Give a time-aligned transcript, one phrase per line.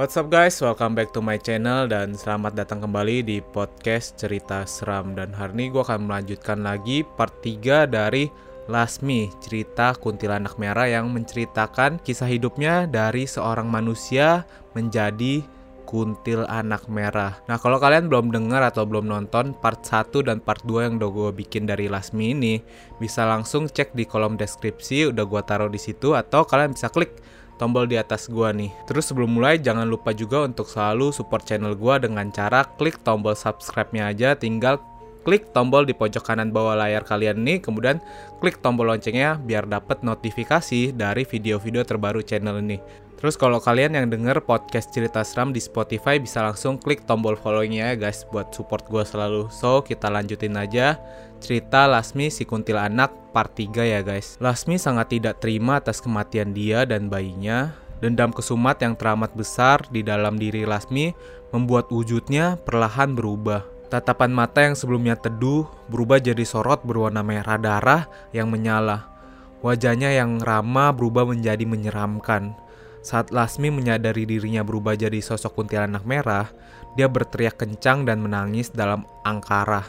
[0.00, 4.64] What's up guys, welcome back to my channel dan selamat datang kembali di podcast cerita
[4.64, 8.32] seram Dan hari ini gue akan melanjutkan lagi part 3 dari
[8.64, 15.44] Lasmi Cerita kuntilanak merah yang menceritakan kisah hidupnya dari seorang manusia menjadi
[15.84, 17.36] kuntil anak merah.
[17.44, 21.10] Nah, kalau kalian belum dengar atau belum nonton part 1 dan part 2 yang udah
[21.12, 22.62] gue bikin dari Lasmi ini,
[22.96, 27.20] bisa langsung cek di kolom deskripsi, udah gue taruh di situ atau kalian bisa klik
[27.60, 28.72] tombol di atas gua nih.
[28.88, 33.36] Terus sebelum mulai jangan lupa juga untuk selalu support channel gua dengan cara klik tombol
[33.36, 34.80] subscribe-nya aja tinggal
[35.20, 38.00] klik tombol di pojok kanan bawah layar kalian nih, kemudian
[38.40, 42.80] klik tombol loncengnya biar dapat notifikasi dari video-video terbaru channel ini.
[43.20, 47.92] Terus kalau kalian yang denger podcast cerita seram di Spotify bisa langsung klik tombol followingnya
[47.92, 49.52] ya guys buat support gue selalu.
[49.52, 50.96] So kita lanjutin aja
[51.36, 54.40] cerita Lasmi si kuntil anak part 3 ya guys.
[54.40, 57.76] Lasmi sangat tidak terima atas kematian dia dan bayinya.
[58.00, 61.12] Dendam kesumat yang teramat besar di dalam diri Lasmi
[61.52, 63.68] membuat wujudnya perlahan berubah.
[63.92, 69.12] Tatapan mata yang sebelumnya teduh berubah jadi sorot berwarna merah darah yang menyala.
[69.60, 72.56] Wajahnya yang ramah berubah menjadi menyeramkan.
[73.00, 76.52] Saat Lasmi menyadari dirinya berubah jadi sosok kuntilanak merah,
[77.00, 79.88] dia berteriak kencang dan menangis dalam angkara.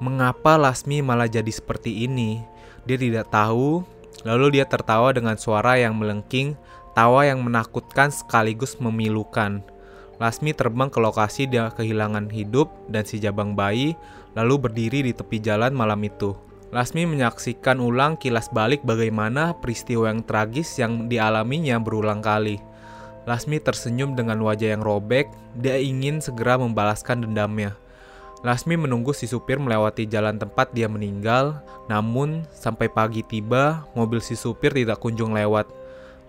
[0.00, 2.40] Mengapa Lasmi malah jadi seperti ini?
[2.88, 3.84] Dia tidak tahu.
[4.24, 6.56] Lalu dia tertawa dengan suara yang melengking,
[6.96, 9.60] tawa yang menakutkan sekaligus memilukan.
[10.16, 13.92] Lasmi terbang ke lokasi dia kehilangan hidup dan si jabang bayi,
[14.32, 16.32] lalu berdiri di tepi jalan malam itu.
[16.74, 22.58] Lasmi menyaksikan ulang kilas balik bagaimana peristiwa yang tragis yang dialaminya berulang kali.
[23.26, 27.78] Lasmi tersenyum dengan wajah yang robek, dia ingin segera membalaskan dendamnya.
[28.42, 31.58] Lasmi menunggu si supir melewati jalan tempat dia meninggal,
[31.90, 35.66] namun sampai pagi tiba, mobil si supir tidak kunjung lewat.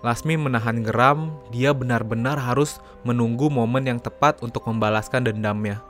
[0.05, 5.81] Lasmi menahan geram, dia benar-benar harus menunggu momen yang tepat untuk membalaskan dendamnya.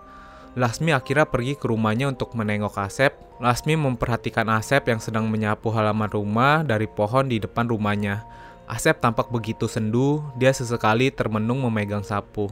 [0.58, 3.14] Lasmi akhirnya pergi ke rumahnya untuk menengok Asep.
[3.38, 8.26] Lasmi memperhatikan Asep yang sedang menyapu halaman rumah dari pohon di depan rumahnya.
[8.66, 12.50] Asep tampak begitu sendu, dia sesekali termenung memegang sapu.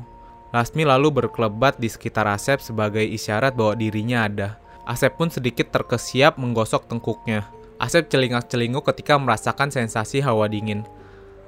[0.53, 4.49] Lasmi lalu berkelebat di sekitar Asep sebagai isyarat bahwa dirinya ada.
[4.85, 7.49] Asep pun sedikit terkesiap menggosok tengkuknya.
[7.81, 10.85] Asep celingak-celinguk ketika merasakan sensasi hawa dingin.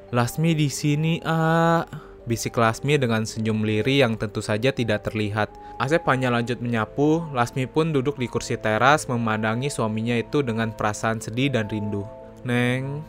[0.10, 1.86] Lasmi di sini, ah.
[2.28, 5.48] Bisik Lasmi dengan senyum liri yang tentu saja tidak terlihat.
[5.80, 11.24] Asep hanya lanjut menyapu, Lasmi pun duduk di kursi teras memandangi suaminya itu dengan perasaan
[11.24, 12.04] sedih dan rindu.
[12.44, 13.00] Neng,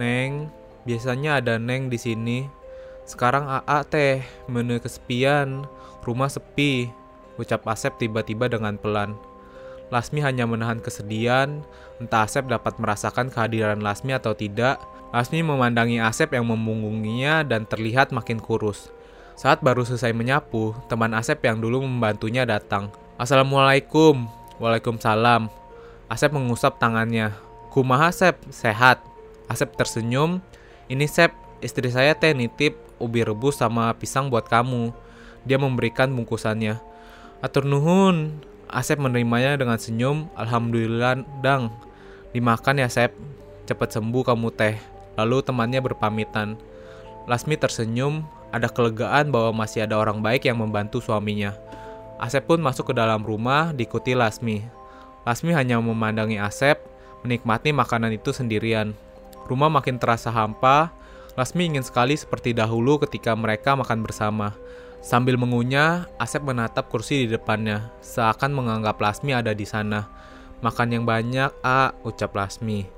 [0.00, 0.48] Neng,
[0.88, 2.48] biasanya ada Neng di sini.
[3.04, 5.68] Sekarang AA teh, menu kesepian,
[6.00, 6.88] rumah sepi,
[7.36, 9.12] ucap Asep tiba-tiba dengan pelan.
[9.92, 11.60] Lasmi hanya menahan kesedihan,
[12.00, 18.12] entah Asep dapat merasakan kehadiran Lasmi atau tidak, Lasmi memandangi Asep yang memunggunginya dan terlihat
[18.12, 18.92] makin kurus.
[19.40, 22.92] Saat baru selesai menyapu, teman Asep yang dulu membantunya datang.
[23.16, 24.28] Assalamualaikum.
[24.60, 25.48] Waalaikumsalam.
[26.12, 27.32] Asep mengusap tangannya.
[27.72, 29.00] Kumaha Asep, sehat.
[29.48, 30.44] Asep tersenyum.
[30.92, 31.32] Ini Sep,
[31.64, 34.92] istri saya teh nitip ubi rebus sama pisang buat kamu.
[35.48, 36.76] Dia memberikan bungkusannya.
[37.40, 38.44] Atur nuhun.
[38.68, 40.28] Asep menerimanya dengan senyum.
[40.36, 41.72] Alhamdulillah, dang.
[42.36, 43.16] Dimakan ya Sep.
[43.64, 44.97] Cepat sembuh kamu teh.
[45.18, 46.54] Lalu temannya berpamitan.
[47.26, 48.22] Lasmi tersenyum,
[48.54, 51.52] ada kelegaan bahwa masih ada orang baik yang membantu suaminya.
[52.16, 54.64] Asep pun masuk ke dalam rumah, diikuti Lasmi.
[55.26, 56.80] Lasmi hanya memandangi Asep,
[57.26, 58.96] menikmati makanan itu sendirian.
[59.50, 60.94] Rumah makin terasa hampa,
[61.38, 64.56] Lasmi ingin sekali seperti dahulu ketika mereka makan bersama.
[64.98, 70.10] Sambil mengunyah, Asep menatap kursi di depannya, seakan menganggap Lasmi ada di sana.
[70.58, 72.97] Makan yang banyak, A, ucap Lasmi.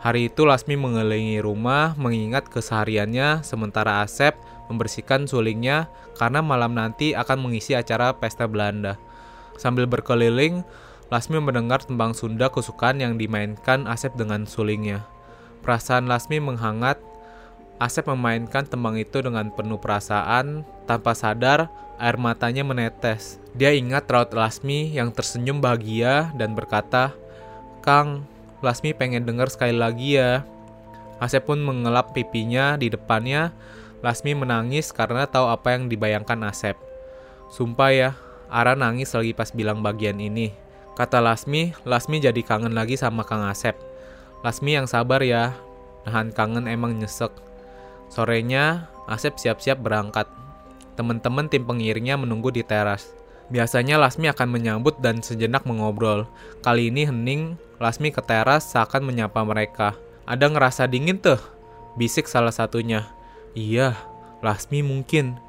[0.00, 4.32] Hari itu Lasmi mengelilingi rumah mengingat kesehariannya sementara Asep
[4.72, 8.96] membersihkan sulingnya karena malam nanti akan mengisi acara pesta Belanda.
[9.60, 10.64] Sambil berkeliling,
[11.12, 15.04] Lasmi mendengar tembang Sunda kesukaan yang dimainkan Asep dengan sulingnya.
[15.60, 16.96] Perasaan Lasmi menghangat.
[17.76, 21.68] Asep memainkan tembang itu dengan penuh perasaan, tanpa sadar
[22.00, 23.36] air matanya menetes.
[23.52, 27.12] Dia ingat raut Lasmi yang tersenyum bahagia dan berkata,
[27.84, 28.24] "Kang,
[28.60, 30.44] Lasmi pengen denger sekali lagi ya.
[31.20, 33.52] Asep pun mengelap pipinya di depannya.
[34.00, 36.76] Lasmi menangis karena tahu apa yang dibayangkan Asep.
[37.52, 38.10] Sumpah ya,
[38.48, 40.52] Ara nangis lagi pas bilang bagian ini.
[40.96, 43.76] Kata Lasmi, Lasmi jadi kangen lagi sama Kang Asep.
[44.40, 45.52] Lasmi yang sabar ya,
[46.08, 47.32] nahan kangen emang nyesek.
[48.08, 50.28] Sorenya, Asep siap-siap berangkat.
[50.96, 53.12] Teman-teman tim pengiringnya menunggu di teras.
[53.48, 56.26] Biasanya Lasmi akan menyambut dan sejenak mengobrol.
[56.62, 59.96] Kali ini hening Lasmi ke teras seakan menyapa mereka.
[60.28, 61.40] Ada ngerasa dingin tuh?
[61.96, 63.08] Bisik salah satunya.
[63.56, 63.96] Iya,
[64.44, 65.40] Lasmi mungkin.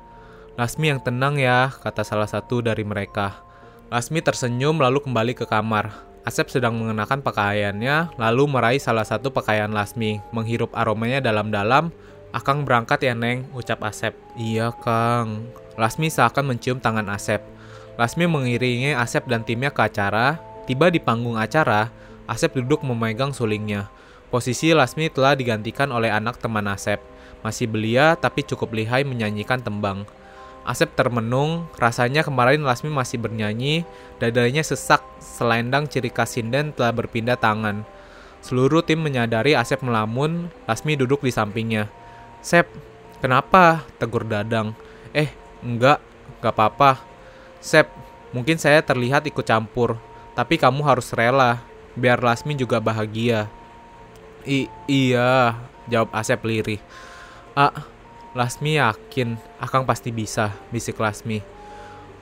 [0.56, 3.44] Lasmi yang tenang ya, kata salah satu dari mereka.
[3.92, 5.92] Lasmi tersenyum lalu kembali ke kamar.
[6.24, 11.92] Asep sedang mengenakan pakaiannya, lalu meraih salah satu pakaian Lasmi, menghirup aromanya dalam-dalam.
[12.32, 14.16] Akang berangkat ya, Neng, ucap Asep.
[14.40, 15.52] Iya, Kang.
[15.76, 17.44] Lasmi seakan mencium tangan Asep.
[18.00, 20.40] Lasmi mengiringi Asep dan timnya ke acara.
[20.64, 21.92] Tiba di panggung acara,
[22.32, 23.92] Asep duduk memegang sulingnya.
[24.32, 27.04] Posisi Lasmi telah digantikan oleh anak teman Asep.
[27.44, 30.08] Masih belia tapi cukup lihai menyanyikan tembang.
[30.64, 33.84] Asep termenung, rasanya kemarin Lasmi masih bernyanyi,
[34.24, 37.84] dadanya sesak, selendang ciri khas sinden telah berpindah tangan.
[38.40, 41.92] Seluruh tim menyadari Asep melamun, Lasmi duduk di sampingnya.
[42.40, 42.72] Sep,
[43.20, 43.84] kenapa?
[44.00, 44.72] Tegur Dadang.
[45.12, 45.28] Eh,
[45.60, 46.00] enggak,
[46.40, 47.04] enggak apa-apa.
[47.60, 47.92] Sep,
[48.32, 50.00] mungkin saya terlihat ikut campur,
[50.38, 51.60] tapi kamu harus rela,
[51.96, 53.48] biar Lasmi juga bahagia.
[54.48, 56.82] I iya, jawab Asep lirih.
[57.54, 57.86] Ah,
[58.32, 61.44] Lasmi yakin Akang pasti bisa, bisik Lasmi.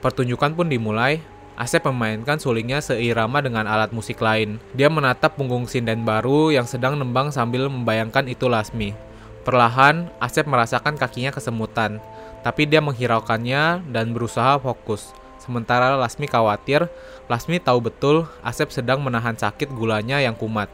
[0.01, 1.21] Pertunjukan pun dimulai.
[1.59, 4.63] Asep memainkan sulingnya seirama dengan alat musik lain.
[4.71, 8.95] Dia menatap punggung sinden baru yang sedang nembang sambil membayangkan itu Lasmi.
[9.43, 11.99] Perlahan, Asep merasakan kakinya kesemutan,
[12.47, 15.11] tapi dia menghiraukannya dan berusaha fokus.
[15.39, 16.91] Sementara Lasmi khawatir,
[17.31, 20.67] Lasmi tahu betul Asep sedang menahan sakit gulanya yang kumat.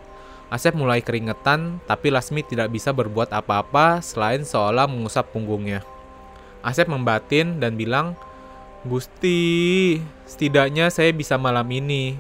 [0.50, 5.81] Asep mulai keringetan, tapi Lasmi tidak bisa berbuat apa-apa selain seolah mengusap punggungnya.
[6.62, 8.17] Asep membatin dan bilang,
[8.85, 9.97] Gusti,
[10.29, 12.13] setidaknya saya bisa malam ini.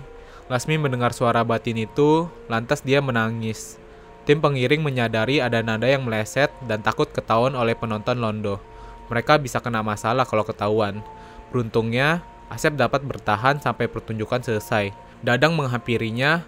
[0.49, 3.77] Lasmi mendengar suara batin itu, lantas dia menangis.
[4.25, 8.57] Tim pengiring menyadari ada nada yang meleset dan takut ketahuan oleh penonton Londo.
[9.05, 11.05] Mereka bisa kena masalah kalau ketahuan.
[11.53, 14.93] Beruntungnya, Asep dapat bertahan sampai pertunjukan selesai.
[15.25, 16.45] Dadang menghampirinya,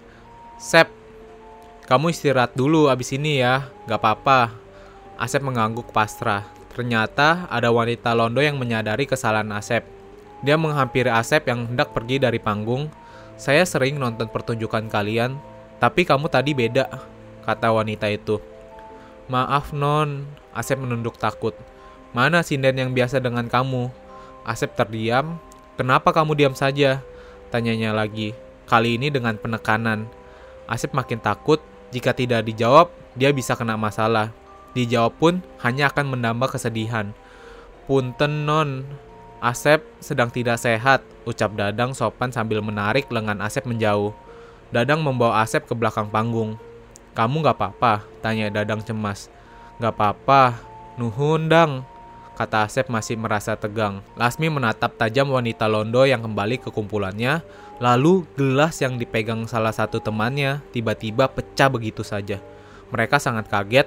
[0.58, 0.90] Sep,
[1.88, 4.52] kamu istirahat dulu abis ini ya, gak apa-apa.
[5.18, 6.46] Asep mengangguk pasrah.
[6.70, 9.82] Ternyata ada wanita Londo yang menyadari kesalahan Asep.
[10.46, 12.86] Dia menghampiri Asep yang hendak pergi dari panggung.
[13.34, 15.38] Saya sering nonton pertunjukan kalian,
[15.82, 16.86] tapi kamu tadi beda,
[17.42, 18.38] kata wanita itu.
[19.26, 21.54] Maaf non, Asep menunduk takut.
[22.14, 23.90] Mana sinden yang biasa dengan kamu?
[24.46, 25.40] Asep terdiam.
[25.78, 27.06] Kenapa kamu diam saja?
[27.54, 28.34] Tanyanya lagi.
[28.66, 30.10] Kali ini dengan penekanan.
[30.66, 31.62] Asep makin takut
[31.94, 34.34] jika tidak dijawab, dia bisa kena masalah.
[34.76, 37.14] Dijawab pun hanya akan menambah kesedihan.
[37.88, 38.84] Punten non,
[39.38, 44.12] Asep sedang tidak sehat, ucap Dadang sopan sambil menarik lengan Asep menjauh.
[44.74, 46.60] Dadang membawa Asep ke belakang panggung.
[47.16, 48.04] Kamu gak apa-apa?
[48.20, 49.32] Tanya Dadang cemas.
[49.80, 50.60] Gak apa-apa,
[51.00, 51.86] nuhun dang,
[52.38, 53.98] kata Asep masih merasa tegang.
[54.14, 57.42] Lasmi menatap tajam wanita Londo yang kembali ke kumpulannya,
[57.78, 62.42] Lalu gelas yang dipegang salah satu temannya tiba-tiba pecah begitu saja.
[62.90, 63.86] Mereka sangat kaget.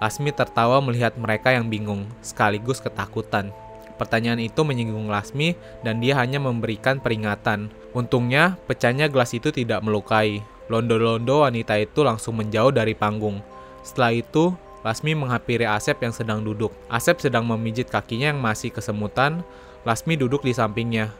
[0.00, 3.52] Lasmi tertawa melihat mereka yang bingung, sekaligus ketakutan.
[3.96, 7.72] Pertanyaan itu menyinggung Lasmi dan dia hanya memberikan peringatan.
[7.96, 10.44] Untungnya, pecahnya gelas itu tidak melukai.
[10.68, 13.40] Londo-londo wanita itu langsung menjauh dari panggung.
[13.80, 14.52] Setelah itu,
[14.86, 16.70] Lasmi menghampiri Asep yang sedang duduk.
[16.86, 19.42] Asep sedang memijit kakinya yang masih kesemutan.
[19.82, 21.10] Lasmi duduk di sampingnya.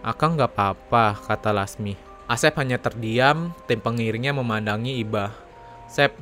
[0.00, 2.00] Akang gak apa-apa, kata Lasmi.
[2.24, 5.36] Asep hanya terdiam, tim pengiringnya memandangi Iba.
[5.84, 6.16] Sep,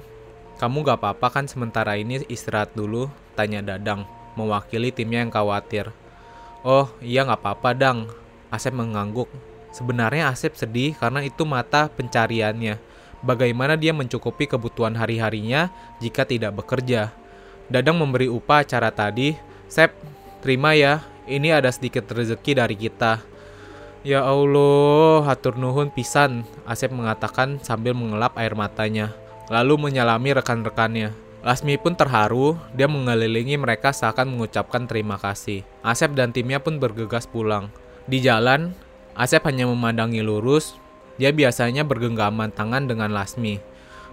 [0.58, 3.06] kamu gak apa-apa kan sementara ini istirahat dulu?
[3.38, 4.02] Tanya Dadang,
[4.34, 5.94] mewakili timnya yang khawatir.
[6.66, 8.10] Oh, iya gak apa-apa, Dang.
[8.50, 9.30] Asep mengangguk.
[9.70, 12.90] Sebenarnya Asep sedih karena itu mata pencariannya.
[13.22, 15.70] Bagaimana dia mencukupi kebutuhan hari-harinya
[16.02, 17.14] jika tidak bekerja.
[17.70, 19.38] Dadang memberi upah acara tadi.
[19.70, 19.94] Sep,
[20.42, 23.22] terima ya, ini ada sedikit rezeki dari kita.
[24.02, 29.14] Ya Allah, hatur nuhun pisan, Asep mengatakan sambil mengelap air matanya,
[29.46, 31.14] lalu menyalami rekan-rekannya.
[31.46, 35.62] Lasmi pun terharu, dia mengelilingi mereka seakan mengucapkan terima kasih.
[35.86, 37.70] Asep dan timnya pun bergegas pulang.
[38.10, 38.74] Di jalan,
[39.14, 40.81] Asep hanya memandangi lurus,
[41.22, 43.62] dia biasanya bergenggaman tangan dengan Lasmi,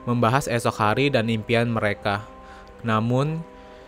[0.05, 2.21] membahas esok hari dan impian mereka.
[2.85, 3.41] Namun,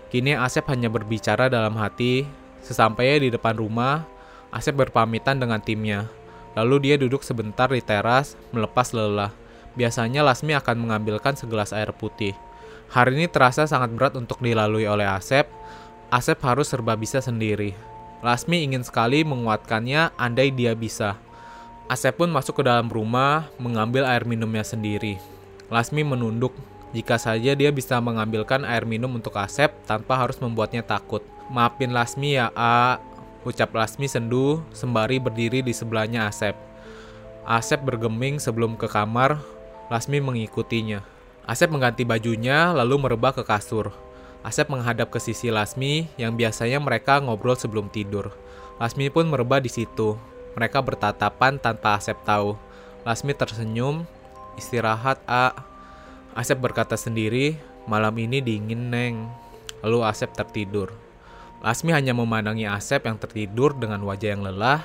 [0.10, 2.26] kini Asep hanya berbicara dalam hati,
[2.66, 4.10] sesampainya di depan rumah,
[4.50, 6.10] Asep berpamitan dengan timnya.
[6.58, 9.30] Lalu dia duduk sebentar di teras, melepas lelah.
[9.78, 12.34] Biasanya Lasmi akan mengambilkan segelas air putih.
[12.90, 15.46] Hari ini terasa sangat berat untuk dilalui oleh Asep.
[16.10, 17.78] Asep harus serba bisa sendiri.
[18.26, 21.22] Lasmi ingin sekali menguatkannya andai dia bisa.
[21.92, 25.20] Asep pun masuk ke dalam rumah, mengambil air minumnya sendiri.
[25.68, 26.56] Lasmi menunduk,
[26.96, 31.20] jika saja dia bisa mengambilkan air minum untuk Asep tanpa harus membuatnya takut.
[31.52, 32.96] Maafin Lasmi ya, A,
[33.44, 36.56] Ucap Lasmi sendu sembari berdiri di sebelahnya Asep.
[37.44, 39.44] Asep bergeming sebelum ke kamar,
[39.92, 41.04] Lasmi mengikutinya.
[41.44, 43.92] Asep mengganti bajunya lalu merebah ke kasur.
[44.48, 48.32] Asep menghadap ke sisi Lasmi yang biasanya mereka ngobrol sebelum tidur.
[48.80, 50.31] Lasmi pun merebah di situ.
[50.58, 52.58] Mereka bertatapan tanpa Asep tahu.
[53.08, 54.06] Lasmi tersenyum,
[54.56, 55.56] istirahat A.
[56.38, 57.58] Asep berkata sendiri,
[57.90, 59.28] malam ini dingin neng.
[59.82, 60.94] Lalu Asep tertidur.
[61.62, 64.82] Lasmi hanya memandangi Asep yang tertidur dengan wajah yang lelah,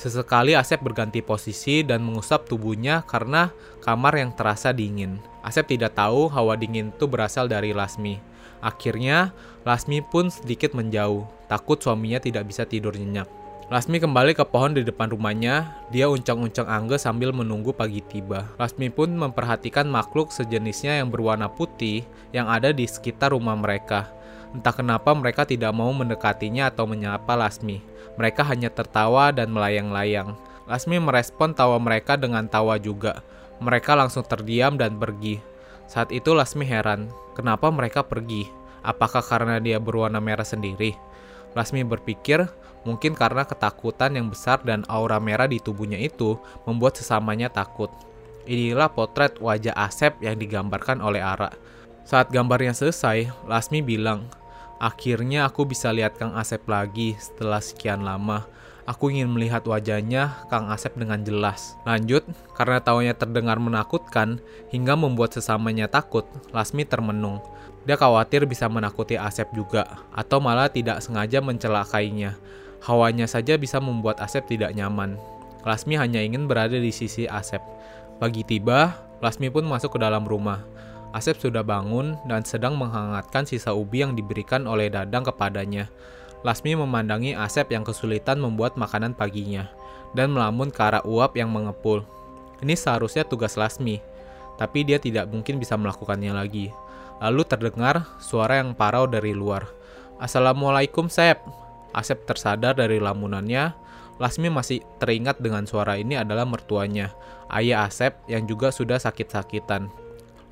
[0.00, 3.52] Sesekali Asep berganti posisi dan mengusap tubuhnya karena
[3.84, 5.20] kamar yang terasa dingin.
[5.44, 8.16] Asep tidak tahu hawa dingin itu berasal dari Lasmi.
[8.64, 9.36] Akhirnya,
[9.68, 13.39] Lasmi pun sedikit menjauh, takut suaminya tidak bisa tidur nyenyak.
[13.70, 15.70] Lasmi kembali ke pohon di depan rumahnya.
[15.94, 18.50] Dia uncang-uncang angge sambil menunggu pagi tiba.
[18.58, 22.02] Lasmi pun memperhatikan makhluk sejenisnya yang berwarna putih
[22.34, 24.10] yang ada di sekitar rumah mereka.
[24.50, 27.78] Entah kenapa mereka tidak mau mendekatinya atau menyapa Lasmi.
[28.18, 30.34] Mereka hanya tertawa dan melayang-layang.
[30.66, 33.22] Lasmi merespon tawa mereka dengan tawa juga.
[33.62, 35.38] Mereka langsung terdiam dan pergi.
[35.86, 37.06] Saat itu Lasmi heran,
[37.38, 38.50] kenapa mereka pergi?
[38.82, 40.98] Apakah karena dia berwarna merah sendiri?
[41.54, 42.46] Lasmi berpikir,
[42.84, 47.92] mungkin karena ketakutan yang besar dan aura merah di tubuhnya itu membuat sesamanya takut.
[48.48, 51.52] Inilah potret wajah Asep yang digambarkan oleh Ara.
[52.08, 54.26] Saat gambarnya selesai, Lasmi bilang,
[54.80, 58.48] Akhirnya aku bisa lihat Kang Asep lagi setelah sekian lama.
[58.88, 61.76] Aku ingin melihat wajahnya Kang Asep dengan jelas.
[61.84, 62.24] Lanjut,
[62.56, 64.40] karena taunya terdengar menakutkan
[64.72, 66.24] hingga membuat sesamanya takut,
[66.56, 67.44] Lasmi termenung.
[67.84, 72.40] Dia khawatir bisa menakuti Asep juga, atau malah tidak sengaja mencelakainya.
[72.80, 75.20] Hawanya saja bisa membuat Asep tidak nyaman.
[75.64, 77.60] Lasmi hanya ingin berada di sisi Asep.
[78.16, 80.64] Pagi tiba, Lasmi pun masuk ke dalam rumah.
[81.12, 85.92] Asep sudah bangun dan sedang menghangatkan sisa ubi yang diberikan oleh Dadang kepadanya.
[86.40, 89.68] Lasmi memandangi Asep yang kesulitan membuat makanan paginya
[90.16, 92.00] dan melamun ke arah uap yang mengepul.
[92.64, 94.00] Ini seharusnya tugas Lasmi,
[94.56, 96.72] tapi dia tidak mungkin bisa melakukannya lagi.
[97.20, 99.68] Lalu terdengar suara yang parau dari luar.
[100.16, 101.40] Assalamualaikum, Sep.
[101.90, 103.74] Asep tersadar dari lamunannya.
[104.20, 107.16] Lasmi masih teringat dengan suara ini adalah mertuanya,
[107.48, 109.88] ayah Asep yang juga sudah sakit-sakitan.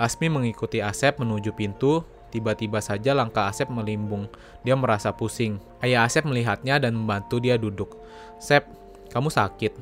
[0.01, 2.01] Asmi mengikuti Asep menuju pintu,
[2.33, 4.25] tiba-tiba saja langkah Asep melimbung.
[4.65, 5.61] Dia merasa pusing.
[5.85, 8.01] Ayah Asep melihatnya dan membantu dia duduk.
[8.41, 8.65] Sep,
[9.13, 9.77] kamu sakit.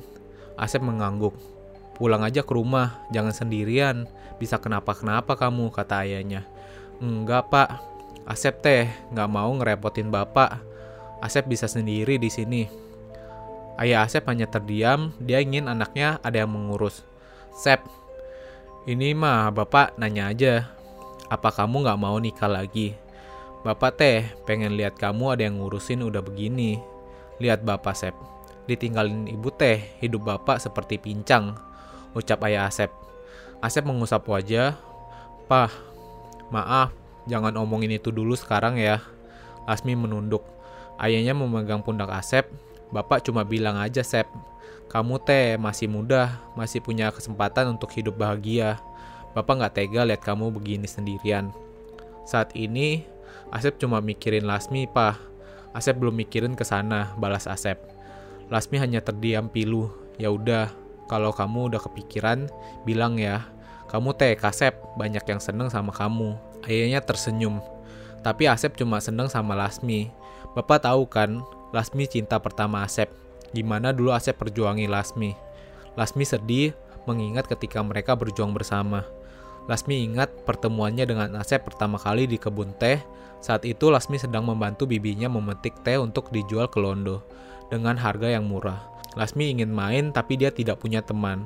[0.59, 1.37] Asep mengangguk.
[1.95, 4.03] Pulang aja ke rumah, jangan sendirian.
[4.35, 6.43] Bisa kenapa-kenapa kamu, kata ayahnya.
[6.99, 7.69] Enggak, Pak.
[8.27, 10.59] Asep teh nggak mau ngerepotin Bapak.
[11.17, 12.69] Asep bisa sendiri di sini.
[13.77, 17.05] Ayah Asep hanya terdiam, dia ingin anaknya ada yang mengurus.
[17.53, 17.81] Sep,
[18.89, 20.53] ini mah bapak nanya aja,
[21.29, 22.97] apa kamu nggak mau nikah lagi?
[23.61, 26.81] Bapak teh pengen lihat kamu ada yang ngurusin udah begini.
[27.37, 28.15] Lihat bapak Sep,
[28.65, 31.57] ditinggalin ibu teh, hidup bapak seperti pincang.
[32.17, 32.89] Ucap ayah Asep.
[33.61, 34.77] Asep mengusap wajah.
[35.45, 35.69] Pah,
[36.49, 36.93] maaf,
[37.29, 39.01] jangan omongin itu dulu sekarang ya.
[39.67, 40.56] Asmi menunduk.
[40.97, 42.49] Ayahnya memegang pundak Asep.
[42.89, 44.31] Bapak cuma bilang aja Sep,
[44.87, 48.79] kamu teh masih muda, masih punya kesempatan untuk hidup bahagia.
[49.35, 51.51] Bapak nggak tega lihat kamu begini sendirian.
[52.23, 53.03] Saat ini,
[53.51, 55.19] Asep cuma mikirin Lasmi, Pak.
[55.75, 57.75] Asep belum mikirin ke sana, balas Asep.
[58.47, 59.91] Lasmi hanya terdiam pilu.
[60.15, 60.71] Ya udah,
[61.11, 62.47] kalau kamu udah kepikiran,
[62.87, 63.43] bilang ya.
[63.91, 66.39] Kamu teh Kasep, banyak yang seneng sama kamu.
[66.63, 67.59] Ayahnya tersenyum.
[68.23, 70.11] Tapi Asep cuma seneng sama Lasmi.
[70.57, 73.13] Bapak tahu kan, Lasmi cinta pertama Asep
[73.53, 75.37] Gimana dulu Asep perjuangi Lasmi.
[75.93, 76.73] Lasmi sedih
[77.05, 79.05] mengingat ketika mereka berjuang bersama.
[79.69, 82.97] Lasmi ingat pertemuannya dengan Asep pertama kali di kebun teh.
[83.37, 87.21] Saat itu Lasmi sedang membantu bibinya memetik teh untuk dijual ke Londo
[87.69, 88.81] dengan harga yang murah.
[89.13, 91.45] Lasmi ingin main tapi dia tidak punya teman.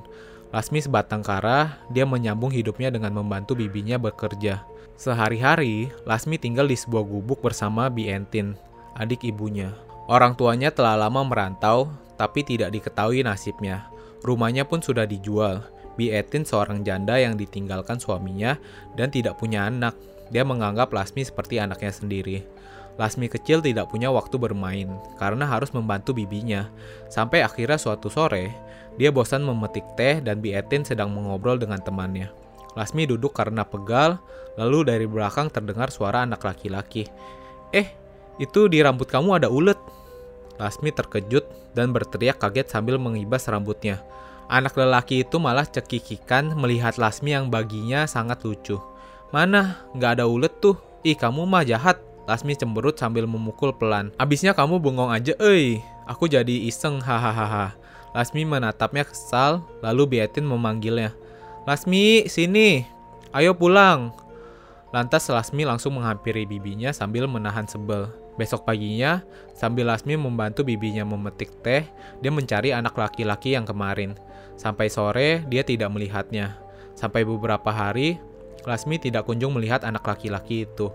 [0.55, 4.63] Lasmi sebatang kara, dia menyambung hidupnya dengan membantu bibinya bekerja.
[4.95, 8.59] Sehari-hari, Lasmi tinggal di sebuah gubuk bersama Bi Entin,
[8.95, 9.71] adik ibunya.
[10.11, 13.87] Orang tuanya telah lama merantau, tapi tidak diketahui nasibnya.
[14.21, 15.65] Rumahnya pun sudah dijual.
[15.97, 18.55] Bi Etin seorang janda yang ditinggalkan suaminya
[18.95, 19.97] dan tidak punya anak.
[20.31, 22.37] Dia menganggap Lasmi seperti anaknya sendiri.
[22.99, 26.67] Lasmi kecil tidak punya waktu bermain karena harus membantu bibinya.
[27.11, 28.51] Sampai akhirnya suatu sore,
[28.99, 32.31] dia bosan memetik teh dan Bi Etin sedang mengobrol dengan temannya.
[32.75, 34.19] Lasmi duduk karena pegal,
[34.55, 37.07] lalu dari belakang terdengar suara anak laki-laki.
[37.75, 37.91] Eh,
[38.41, 39.77] itu di rambut kamu ada ulet.
[40.57, 41.45] Lasmi terkejut
[41.77, 44.01] dan berteriak kaget sambil mengibas rambutnya.
[44.51, 48.81] Anak lelaki itu malah cekikikan melihat Lasmi yang baginya sangat lucu.
[49.31, 50.75] Mana, nggak ada ulet tuh.
[51.07, 52.01] Ih, kamu mah jahat.
[52.27, 54.11] Lasmi cemberut sambil memukul pelan.
[54.19, 55.79] Abisnya kamu bengong aja, eh.
[56.03, 57.73] Aku jadi iseng, hahaha.
[58.11, 61.15] Lasmi menatapnya kesal, lalu Beatin memanggilnya.
[61.63, 62.83] Lasmi, sini.
[63.31, 64.11] Ayo pulang.
[64.91, 68.11] Lantas Lasmi langsung menghampiri bibinya sambil menahan sebel.
[68.39, 69.21] Besok paginya,
[69.51, 71.83] sambil Lasmi membantu bibinya memetik teh,
[72.23, 74.15] dia mencari anak laki-laki yang kemarin.
[74.55, 76.55] Sampai sore, dia tidak melihatnya.
[76.95, 78.21] Sampai beberapa hari,
[78.63, 80.93] Lasmi tidak kunjung melihat anak laki-laki itu.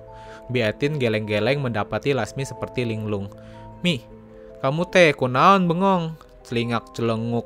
[0.49, 3.27] Biatin geleng-geleng mendapati Lasmi seperti linglung.
[3.83, 4.01] Mi,
[4.63, 6.15] kamu teh kunaon bengong?
[6.47, 7.45] Celingak celenguk.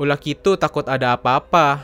[0.00, 1.82] Ulah gitu takut ada apa-apa.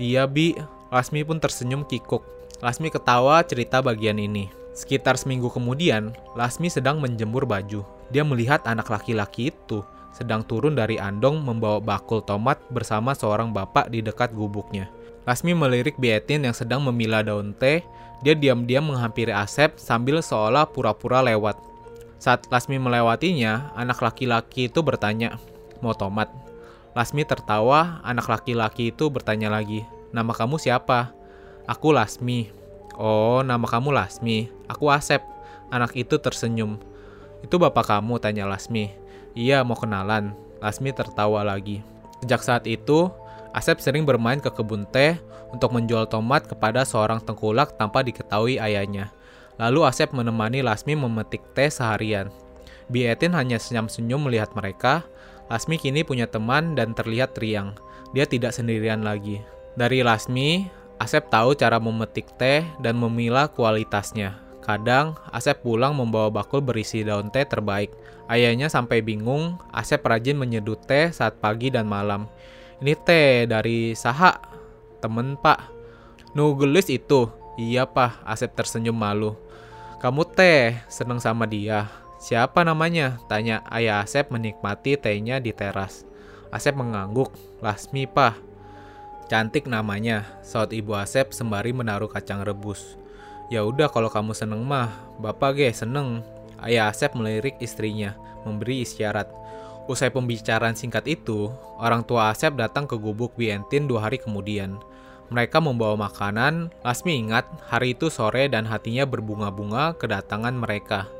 [0.00, 0.56] Iya, Bi.
[0.88, 2.22] Lasmi pun tersenyum kikuk.
[2.62, 4.63] Lasmi ketawa cerita bagian ini.
[4.74, 7.86] Sekitar seminggu kemudian, Lasmi sedang menjemur baju.
[8.10, 13.90] Dia melihat anak laki-laki itu sedang turun dari andong membawa bakul tomat bersama seorang bapak
[13.90, 14.86] di dekat gubuknya.
[15.26, 17.82] Lasmi melirik Bietin yang sedang memilah daun teh.
[18.22, 21.58] Dia diam-diam menghampiri Asep sambil seolah pura-pura lewat.
[22.22, 25.36] Saat Lasmi melewatinya, anak laki-laki itu bertanya,
[25.82, 26.30] "Mau tomat?"
[26.94, 29.82] Lasmi tertawa, anak laki-laki itu bertanya lagi,
[30.14, 31.10] "Nama kamu siapa?"
[31.66, 32.63] Aku Lasmi.
[32.94, 34.54] Oh, nama kamu Lasmi.
[34.70, 35.18] Aku Asep.
[35.74, 36.78] Anak itu tersenyum.
[37.42, 38.94] Itu bapak kamu, tanya Lasmi.
[39.34, 40.30] Iya, mau kenalan.
[40.62, 41.82] Lasmi tertawa lagi.
[42.22, 43.10] Sejak saat itu,
[43.50, 45.18] Asep sering bermain ke kebun teh
[45.50, 49.10] untuk menjual tomat kepada seorang tengkulak tanpa diketahui ayahnya.
[49.58, 52.30] Lalu Asep menemani Lasmi memetik teh seharian.
[52.86, 55.02] Bietin hanya senyum-senyum melihat mereka.
[55.50, 57.74] Lasmi kini punya teman dan terlihat riang.
[58.14, 59.42] Dia tidak sendirian lagi.
[59.74, 64.38] Dari Lasmi, Asep tahu cara memetik teh dan memilah kualitasnya.
[64.64, 67.92] Kadang, Asep pulang membawa bakul berisi daun teh terbaik.
[68.30, 72.30] Ayahnya sampai bingung, Asep rajin menyeduh teh saat pagi dan malam.
[72.80, 74.40] Ini teh dari Saha,
[75.04, 75.68] temen pak.
[76.32, 77.28] Nugelis itu.
[77.60, 79.36] Iya pak, Asep tersenyum malu.
[80.00, 81.92] Kamu teh, seneng sama dia.
[82.16, 83.20] Siapa namanya?
[83.28, 86.08] Tanya ayah Asep menikmati tehnya di teras.
[86.48, 87.28] Asep mengangguk.
[87.60, 88.53] Lasmi pak.
[89.34, 92.94] Cantik namanya, saat ibu Asep sembari menaruh kacang rebus.
[93.50, 96.22] Ya udah kalau kamu seneng mah, bapak ge seneng.
[96.62, 98.14] Ayah Asep melirik istrinya,
[98.46, 99.26] memberi isyarat.
[99.90, 101.50] Usai pembicaraan singkat itu,
[101.82, 104.78] orang tua Asep datang ke gubuk Bientin dua hari kemudian.
[105.34, 111.10] Mereka membawa makanan, Lasmi ingat hari itu sore dan hatinya berbunga-bunga kedatangan mereka.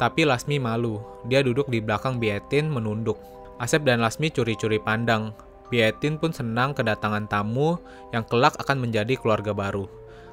[0.00, 3.20] Tapi Lasmi malu, dia duduk di belakang Bientin menunduk.
[3.60, 5.36] Asep dan Lasmi curi-curi pandang,
[5.70, 7.78] Bietin pun senang kedatangan tamu
[8.10, 9.86] yang kelak akan menjadi keluarga baru.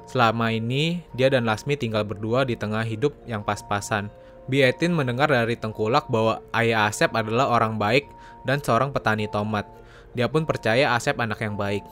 [0.08, 4.10] Selama ini, dia dan Lasmi tinggal berdua di tengah hidup yang pas-pasan.
[4.48, 8.08] Bietin mendengar dari Tengkulak bahwa ayah Asep adalah orang baik
[8.48, 9.68] dan seorang petani tomat.
[10.16, 11.84] Dia pun percaya Asep anak yang baik.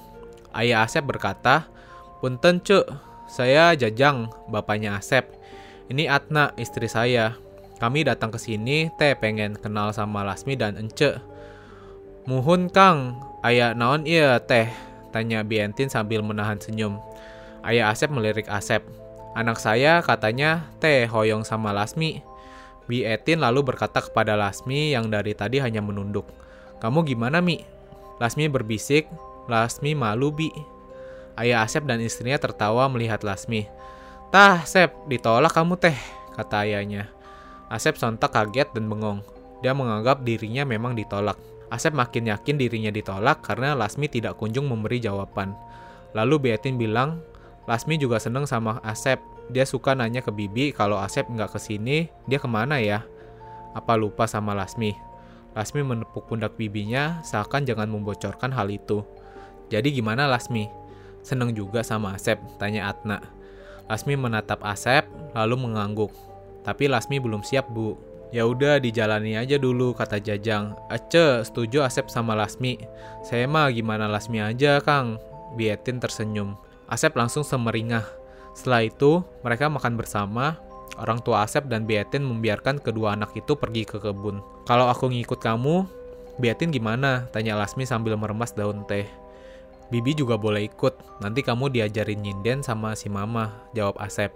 [0.56, 1.68] Ayah Asep berkata,
[2.24, 2.88] Punten cuk,
[3.28, 5.28] saya Jajang, bapaknya Asep.
[5.92, 7.36] Ini Atna, istri saya.
[7.76, 11.20] Kami datang ke sini teh pengen kenal sama Lasmi dan Ence.
[12.24, 14.66] Muhun Kang, ayah naon iya teh?
[15.14, 16.98] Tanya Bientin sambil menahan senyum.
[17.62, 18.82] Ayah Asep melirik Asep.
[19.38, 22.26] Anak saya katanya teh hoyong sama Lasmi.
[22.90, 26.26] Bi Etin lalu berkata kepada Lasmi yang dari tadi hanya menunduk.
[26.82, 27.62] Kamu gimana Mi?
[28.18, 29.06] Lasmi berbisik.
[29.46, 30.50] Lasmi malu Bi.
[31.38, 33.70] Ayah Asep dan istrinya tertawa melihat Lasmi.
[34.34, 35.94] Tah, Sep, ditolak kamu teh,
[36.34, 37.06] kata ayahnya.
[37.70, 39.22] Asep sontak kaget dan bengong.
[39.62, 41.38] Dia menganggap dirinya memang ditolak.
[41.66, 45.54] Asep makin yakin dirinya ditolak karena Lasmi tidak kunjung memberi jawaban.
[46.14, 47.20] Lalu Beatin bilang,
[47.66, 49.18] Lasmi juga seneng sama Asep.
[49.50, 53.02] Dia suka nanya ke Bibi kalau Asep nggak ke sini, dia ke mana ya?
[53.74, 54.94] Apa lupa sama Lasmi?
[55.56, 59.02] Lasmi menepuk pundak bibinya seakan jangan membocorkan hal itu.
[59.72, 60.68] Jadi gimana Lasmi?
[61.26, 63.18] Seneng juga sama Asep, tanya Atna.
[63.90, 66.14] Lasmi menatap Asep, lalu mengangguk.
[66.62, 67.98] Tapi Lasmi belum siap, Bu.
[68.34, 70.74] Ya udah dijalani aja dulu kata Jajang.
[70.90, 72.82] Ace, setuju Asep sama Lasmi.
[73.22, 75.22] Saya mah gimana Lasmi aja, Kang.
[75.54, 76.58] Bietin tersenyum.
[76.90, 78.02] Asep langsung semeringah.
[78.52, 80.58] Setelah itu, mereka makan bersama.
[80.98, 84.42] Orang tua Asep dan Bietin membiarkan kedua anak itu pergi ke kebun.
[84.66, 85.86] Kalau aku ngikut kamu,
[86.42, 87.30] Bietin gimana?
[87.30, 89.06] Tanya Lasmi sambil meremas daun teh.
[89.86, 94.34] Bibi juga boleh ikut, nanti kamu diajarin nyinden sama si mama, jawab Asep.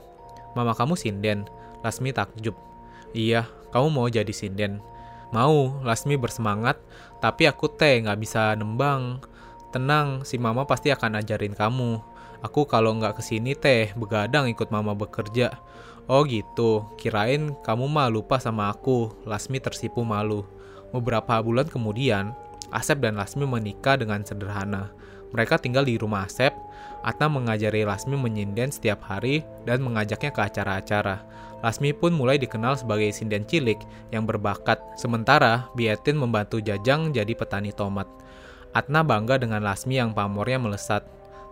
[0.54, 1.42] Mama kamu sinden,
[1.82, 2.54] Lasmi takjub.
[3.10, 4.82] Iya, kamu mau jadi sinden?
[5.30, 6.78] Mau, Lasmi bersemangat,
[7.22, 9.22] tapi aku teh nggak bisa nembang.
[9.70, 12.02] Tenang, si mama pasti akan ajarin kamu.
[12.42, 15.54] Aku kalau nggak ke sini teh, begadang ikut mama bekerja.
[16.10, 19.14] Oh gitu, kirain kamu mah lupa sama aku.
[19.22, 20.42] Lasmi tersipu malu.
[20.90, 22.34] Beberapa bulan kemudian,
[22.74, 24.90] Asep dan Lasmi menikah dengan sederhana.
[25.30, 26.50] Mereka tinggal di rumah Asep.
[27.06, 31.22] Atna mengajari Lasmi menyinden setiap hari dan mengajaknya ke acara-acara.
[31.60, 33.76] Lasmi pun mulai dikenal sebagai sinden cilik
[34.10, 38.08] yang berbakat, sementara Bietin membantu Jajang jadi petani tomat.
[38.72, 41.04] Atna bangga dengan Lasmi yang pamornya melesat.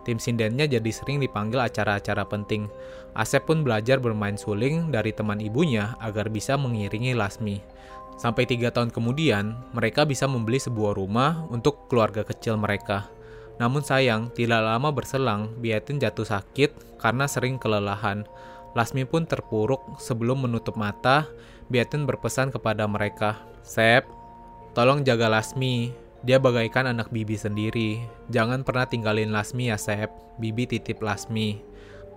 [0.07, 2.71] Tim sindennya jadi sering dipanggil acara-acara penting.
[3.13, 7.61] Asep pun belajar bermain suling dari teman ibunya agar bisa mengiringi Lasmi.
[8.19, 13.07] Sampai tiga tahun kemudian, mereka bisa membeli sebuah rumah untuk keluarga kecil mereka.
[13.59, 18.23] Namun sayang, tidak lama berselang, Biatin jatuh sakit karena sering kelelahan.
[18.77, 21.25] Lasmi pun terpuruk sebelum menutup mata.
[21.69, 24.05] Biatin berpesan kepada mereka, Sep,
[24.73, 25.93] tolong jaga Lasmi.
[26.25, 28.03] Dia bagaikan anak Bibi sendiri.
[28.33, 30.09] Jangan pernah tinggalin Lasmi ya, Sep.
[30.41, 31.61] Bibi titip Lasmi.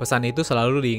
[0.01, 0.95] Pesan itu selalu di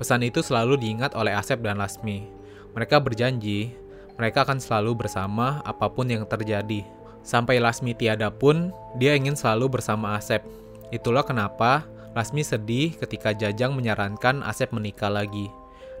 [0.00, 2.24] pesan itu selalu diingat oleh Asep dan Lasmi.
[2.72, 3.74] Mereka berjanji
[4.20, 6.84] mereka akan selalu bersama apa pun yang terjadi.
[7.24, 8.68] Sampai Lasmi tiada pun,
[9.00, 10.44] dia ingin selalu bersama Asep.
[10.92, 15.46] Itulah kenapa Lasmi sedih ketika Jajang menyarankan Asep menikah lagi.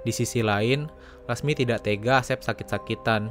[0.02, 0.90] Di sisi lain,
[1.30, 3.30] Lasmi tidak tega Asep sakit-sakitan.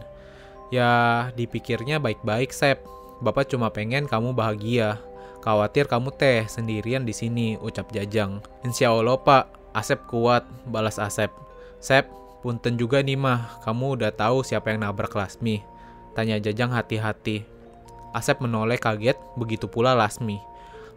[0.71, 2.79] Ya, dipikirnya baik-baik, Sep.
[3.19, 5.01] Bapak cuma pengen kamu bahagia.
[5.43, 8.39] Khawatir kamu teh sendirian di sini, ucap Jajang.
[8.63, 11.31] Insya Allah pak, Asep kuat, balas Asep.
[11.83, 12.07] Sep,
[12.39, 15.63] punten juga nih mah, kamu udah tahu siapa yang nabrak Lasmi.
[16.15, 17.43] Tanya Jajang hati-hati.
[18.15, 20.39] Asep menoleh kaget, begitu pula Lasmi.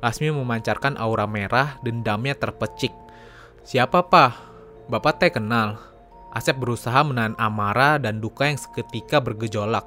[0.02, 2.90] Lasmi memancarkan aura merah, dendamnya terpecik.
[3.62, 4.34] Siapa pak?
[4.90, 5.78] Bapak teh kenal.
[6.34, 9.86] Asep berusaha menahan amarah dan duka yang seketika bergejolak.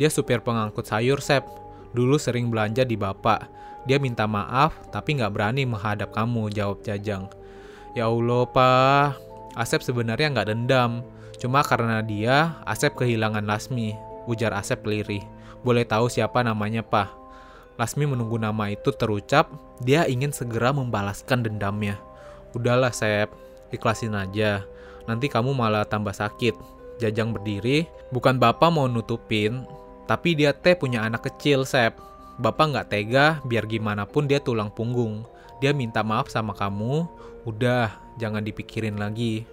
[0.00, 1.44] Dia supir pengangkut sayur, Sep.
[1.92, 3.44] Dulu sering belanja di bapak.
[3.84, 7.28] Dia minta maaf, tapi nggak berani menghadap kamu, jawab Jajang.
[7.92, 9.20] Ya Allah, Pak.
[9.56, 11.04] Asep sebenarnya nggak dendam.
[11.36, 13.92] Cuma karena dia, Asep kehilangan Lasmi,
[14.24, 15.24] ujar Asep lirih.
[15.60, 17.25] Boleh tahu siapa namanya, Pak?
[17.76, 19.52] Lasmi menunggu nama itu terucap,
[19.84, 22.00] dia ingin segera membalaskan dendamnya.
[22.56, 23.28] Udahlah, Sep.
[23.68, 24.64] Ikhlasin aja.
[25.04, 26.56] Nanti kamu malah tambah sakit.
[26.96, 29.68] Jajang berdiri, bukan bapak mau nutupin,
[30.08, 32.00] tapi dia teh punya anak kecil, Sep.
[32.40, 35.28] Bapak nggak tega, biar gimana pun dia tulang punggung.
[35.60, 37.04] Dia minta maaf sama kamu,
[37.44, 39.44] udah, jangan dipikirin lagi.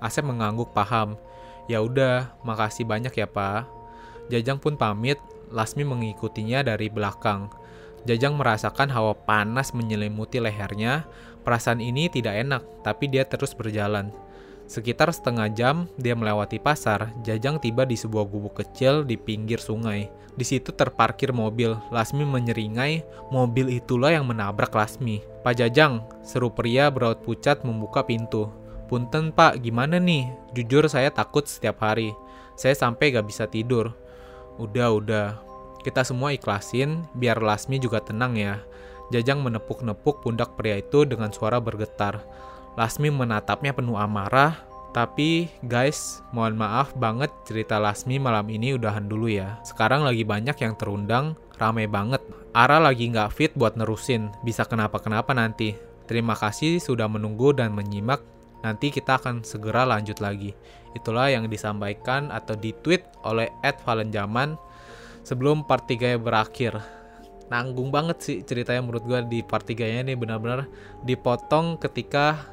[0.00, 1.16] Asep mengangguk paham.
[1.64, 3.64] Ya udah, makasih banyak ya, Pak.
[4.28, 5.16] Jajang pun pamit,
[5.50, 7.50] Lasmi mengikutinya dari belakang.
[8.08, 11.04] Jajang merasakan hawa panas menyelimuti lehernya.
[11.44, 14.12] Perasaan ini tidak enak, tapi dia terus berjalan.
[14.70, 20.06] Sekitar setengah jam dia melewati pasar, Jajang tiba di sebuah gubuk kecil di pinggir sungai.
[20.38, 21.74] Di situ terparkir mobil.
[21.90, 23.02] Lasmi menyeringai,
[23.34, 25.26] mobil itulah yang menabrak Lasmi.
[25.42, 28.46] Pak Jajang, seru pria beraut pucat membuka pintu.
[28.86, 30.30] Punten pak, gimana nih?
[30.54, 32.14] Jujur saya takut setiap hari.
[32.54, 33.90] Saya sampai gak bisa tidur.
[34.54, 35.49] Udah, udah.
[35.80, 38.60] Kita semua ikhlasin, biar Lasmi juga tenang ya.
[39.10, 42.20] Jajang menepuk-nepuk pundak pria itu dengan suara bergetar.
[42.76, 44.68] Lasmi menatapnya penuh amarah.
[44.90, 49.62] Tapi guys, mohon maaf banget cerita Lasmi malam ini udahan dulu ya.
[49.62, 52.20] Sekarang lagi banyak yang terundang, rame banget.
[52.50, 55.78] Ara lagi nggak fit buat nerusin, bisa kenapa-kenapa nanti.
[56.10, 58.18] Terima kasih sudah menunggu dan menyimak.
[58.66, 60.52] Nanti kita akan segera lanjut lagi.
[60.98, 64.58] Itulah yang disampaikan atau ditweet oleh Ed Valenjaman
[65.30, 66.82] sebelum part 3 berakhir.
[67.46, 70.66] Nanggung banget sih ceritanya menurut gue di part 3 nya ini benar-benar
[71.06, 72.50] dipotong ketika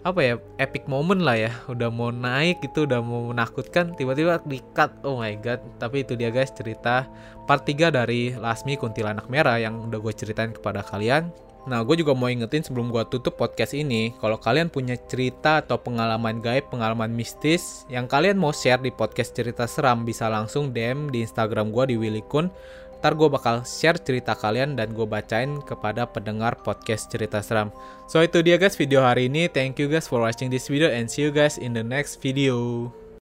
[0.00, 1.52] apa ya epic moment lah ya.
[1.72, 5.64] Udah mau naik itu udah mau menakutkan tiba-tiba di cut oh my god.
[5.80, 7.08] Tapi itu dia guys cerita
[7.48, 11.32] part 3 dari Lasmi Kuntilanak Merah yang udah gue ceritain kepada kalian
[11.68, 15.76] Nah, gue juga mau ingetin sebelum gue tutup podcast ini, kalau kalian punya cerita atau
[15.76, 21.12] pengalaman gaib, pengalaman mistis, yang kalian mau share di podcast cerita seram, bisa langsung DM
[21.12, 22.48] di Instagram gue di Willy Kun
[23.00, 27.72] Ntar gue bakal share cerita kalian dan gue bacain kepada pendengar podcast cerita seram.
[28.04, 29.48] So itu dia guys video hari ini.
[29.48, 32.92] Thank you guys for watching this video and see you guys in the next video.